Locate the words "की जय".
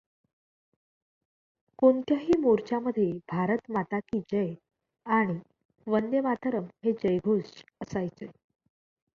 3.99-4.53